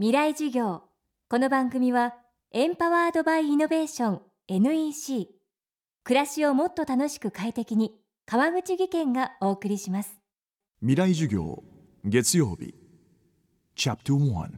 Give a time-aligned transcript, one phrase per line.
[0.00, 0.84] 未来授業。
[1.28, 2.14] この番組は
[2.52, 5.28] エンパワードバイイノベーション NEC
[6.04, 7.92] 暮らしをもっと楽しく快適に
[8.24, 10.16] 川口義賢がお送りします。
[10.80, 11.62] 未来授業
[12.02, 12.74] 月曜日。
[13.76, 14.48] チャプト1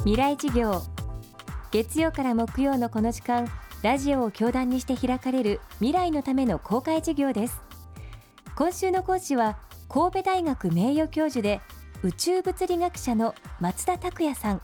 [0.00, 0.82] 未来授業。
[1.70, 3.48] 月曜から木曜のこの時間
[3.82, 7.62] ラジオを教壇にして開かれる未来のための公開授業です。
[8.54, 11.60] 今週の講師は神戸大学名誉教授で
[12.04, 14.62] 宇宙物理学者の松田拓也さん。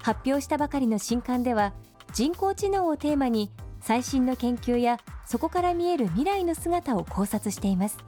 [0.00, 1.72] 発表したばかりの新刊では
[2.12, 3.50] 人工知能をテーマに
[3.80, 7.98] 最新の研究やそこから見える未来の姿を考察しています。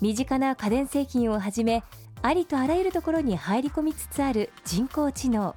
[0.00, 1.84] 身近な家電製品をはじめ
[2.20, 5.54] ありとあらゆるところに入り込みつつある人工知能。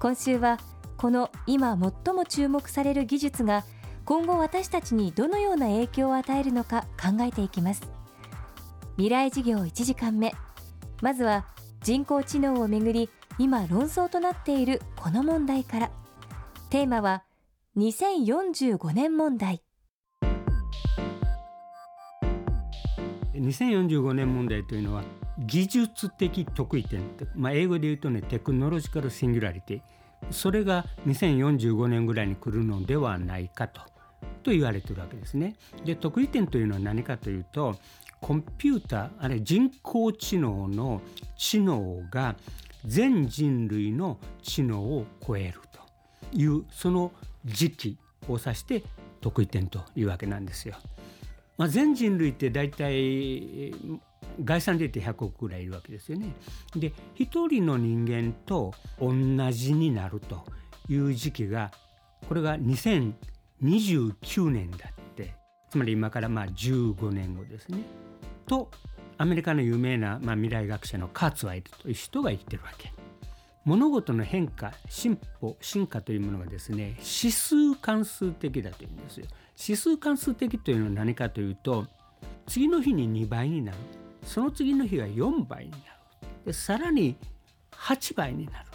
[0.00, 0.58] 今週は
[0.96, 3.64] この今最も注目される技術が
[4.04, 8.01] 今後私たちにどのような影響を与えるのか考えていきます。
[8.98, 10.34] 未来事業1時間目。
[11.00, 11.46] まずは
[11.82, 15.90] 人工知能をめぐり今論争となっているこの問題から。
[16.68, 17.24] テーマは
[17.78, 19.62] 2045年問題。
[23.34, 25.04] 2045年問題というのは
[25.38, 27.00] 技術的得意点、
[27.34, 29.80] まあ、英語で言うとねテクノロジカルシンギュラリティ。
[30.30, 33.80] それが2045年ぐらいに来るのではないかと
[34.42, 35.56] と言われてるわけですね。
[35.84, 37.76] で得意点というのは何かというと
[38.22, 41.02] コンピューターあるいは人工知能の
[41.36, 42.36] 知能が
[42.86, 45.60] 全人類の知能を超える
[46.30, 47.12] というその
[47.44, 47.98] 時期
[48.28, 48.84] を指して
[49.20, 50.76] 得意点というわけなんですよ。
[51.58, 53.74] まあ、全人類って大体
[54.42, 56.34] 概算で言って100億ぐらいいるわけですよね。
[56.76, 59.12] で一人の人間と同
[59.50, 60.44] じになると
[60.88, 61.72] いう時期が
[62.28, 65.34] これが2029年だって
[65.70, 67.78] つまり今からまあ15年後ですね。
[68.46, 68.70] と
[69.18, 72.92] アメリカの有名な、まあ、未来学者のカーツワイルという人が言ってるわけ。
[73.64, 79.26] 物事の変化進歩進化というものがですね指数関数的だというんですよ。
[79.56, 81.86] 指数関数的というのは何かというと
[82.46, 83.78] 次の日に2倍になる。
[84.24, 85.82] その次の日は4倍になる。
[86.46, 87.16] でさらに
[87.72, 88.66] 8倍になる。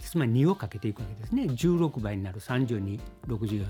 [0.00, 1.42] つまり2をかけていくわけですね。
[1.44, 2.40] 16倍になる。
[2.40, 3.66] 3264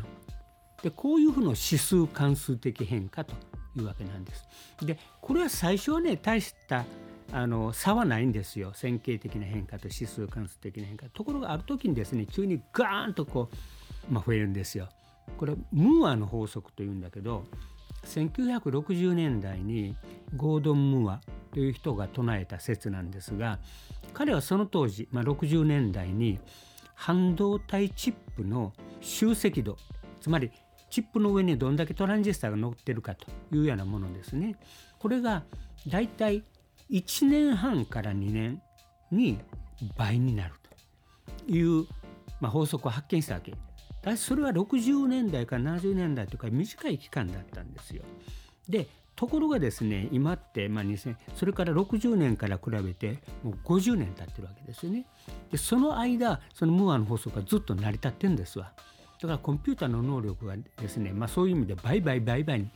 [0.82, 3.34] でこういうふうな指数関数的変化と
[3.76, 4.48] いうわけなんです。
[4.82, 6.84] でこれは最初はね大した
[7.32, 13.50] あの差はないんですよ線形的な変化と指数関数的な変化ところがある時にですね急にガーンとこ
[14.10, 14.88] う、まあ、増えるんですよ。
[15.36, 17.44] これムーアの法則というんだけど
[18.06, 19.94] 1960年代に
[20.36, 21.20] ゴードン・ムーア
[21.52, 23.58] という人が唱えた説なんですが
[24.14, 26.38] 彼はその当時、まあ、60年代に
[26.94, 28.72] 半導体チップの
[29.02, 29.76] 集積度
[30.20, 30.50] つまり
[30.90, 34.56] チップの上にどんだけトランジスタが乗ってるかというようなものですね。
[34.98, 35.44] これが
[35.86, 36.42] だいたい
[36.90, 38.62] 1年半から2年
[39.10, 39.38] に
[39.96, 40.54] 倍になる
[41.46, 41.86] という、
[42.40, 43.52] まあ、法則を発見したわけ。
[44.02, 48.02] だそれは60年代から70年代というか短い期間だったんですよ。
[48.68, 55.06] でところがですね今って、まあ、2000それから60年から比べてもう50年経ってるわけですよね。
[55.50, 58.72] でその間そのムーアの法則がずっと成り立ってるんですわ。
[59.20, 62.70] だからコンピューターの能力がですね、まあ、そういう意味で倍々倍々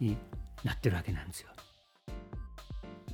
[0.00, 0.16] に
[0.64, 1.48] なってるわけなんですよ。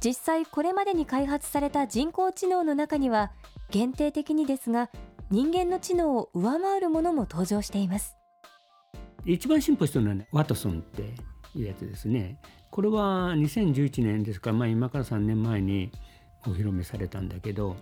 [0.04, 3.32] 実際これまでに開発された人工知能の中には
[3.70, 4.90] 限定的にですが
[5.30, 8.14] 人間の知能を上回るものも登場しています。
[9.24, 11.02] 一番進歩したのは、ね、ワトソンって
[11.54, 12.38] いうやつですね。
[12.70, 14.50] これは2011年ですか。
[14.50, 15.90] ら、まあ、今から3年前に
[16.46, 17.76] お披露目されたんだけど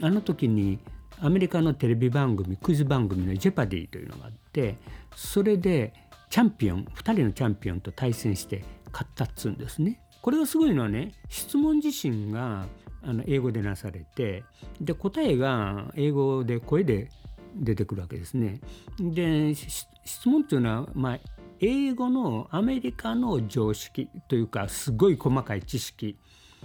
[0.00, 0.78] あの時に
[1.20, 4.76] アメリカのテレビ番組クイズ番組の「ジェパディ」というのがあって
[5.14, 5.92] それで
[6.30, 10.00] チャンピオン2人のチャンピオンと対戦して勝ったっつうんですね。
[10.22, 12.66] これがすごいのはね質問自身が
[13.02, 14.44] あの英語でなされて
[14.80, 17.10] で答えが英語で声で
[17.56, 18.60] 出てくるわけですね。
[18.98, 19.86] で質
[20.28, 21.18] 問っていうのは、まあ、
[21.60, 26.16] 英語のアメリカの常識というかすごい細かい知識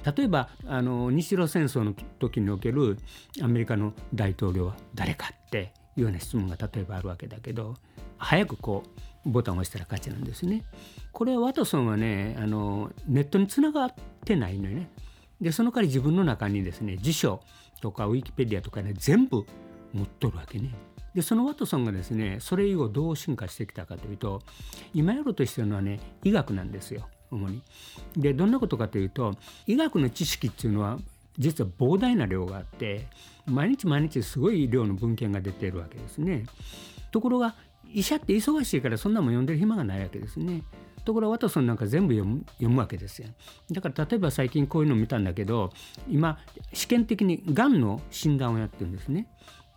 [0.05, 2.97] 例えばあの日露戦争の時における
[3.41, 7.75] アメリカの大統領は誰かっていうような質問が例えばあるわけだけど
[8.17, 8.83] 早くこ
[9.25, 10.63] うボタンを押したら勝ちなんですね。
[11.11, 14.89] これはワトソンはねあのネットにつながってないのよね。
[15.41, 17.41] でその代わり自分の中にですね辞書
[17.81, 19.45] とかウィキペディアとかね全部
[19.93, 20.73] 持っとるわけね。
[21.13, 24.41] でそのワトソンがですねそれ以後どう進化してきたかというと
[24.93, 27.09] 今やろうとしてるのはね医学なんですよ。
[27.31, 27.61] 主に。
[28.15, 29.35] でどんなことかというと
[29.65, 30.99] 医学の知識っていうのは
[31.37, 33.07] 実は膨大な量があって
[33.45, 36.45] 毎日毎日すごい量の文献が出ているわけですね。
[37.11, 37.55] ところが
[37.93, 40.63] 医者って忙しいからそんなもん読んでる暇がないわけですね。
[41.07, 43.29] ところがワトソンなんか全部読む読むわけですよ
[43.71, 45.71] だから例えば最近こういうのを見たんだけど
[46.09, 46.37] 今
[46.73, 49.25] 試験的にがんの診断をやってるんですね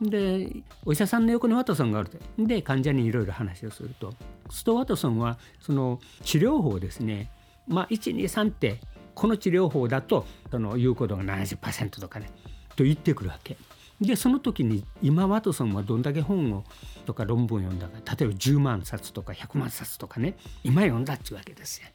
[0.02, 0.50] で
[0.84, 4.12] お医者さんの横にワトソンがあるとで患者にいろいろ話をすると
[4.50, 7.30] ストワトソンはその治療法をですね
[7.66, 8.80] まあ123って
[9.14, 12.30] この治療法だとその有効度が70%とかね
[12.76, 13.56] と言ってくるわけ。
[14.00, 16.64] でその時に今ワトソンはどんだけ本を
[17.04, 21.88] とか論文を読んだか例えば10万冊とか100万冊とかね今読んだっちゅうわけですよ。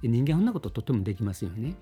[0.00, 1.74] で人間そんなこととてもできますよね。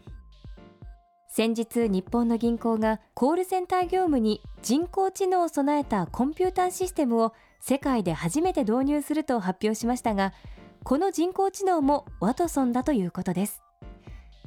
[1.29, 10.35] 先日日本の銀行がコールセンター業務に人工知能を備えたコンピューターシステムを世界で初めて導入すると発表しましたが
[10.85, 13.63] この人工知能もワトソンだということです。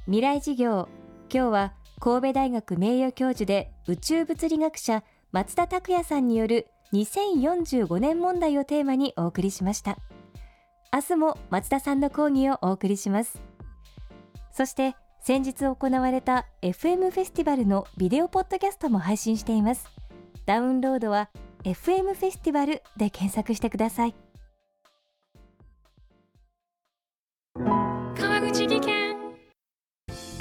[0.05, 0.89] 未来事業
[1.33, 9.97] 今日は神戸大学名誉教授で宇宙物理学者松田拓也さんによる2045年問題をテーマにお送りしました。
[10.93, 13.41] 明日も松田さんの講義をお送りします。
[14.51, 19.89] そして先日行われた FM フェスティバルのビデオポッドキャストも配信しています。
[20.45, 21.29] ダウンロードは
[21.63, 24.24] FM フェスティバルで検索してください。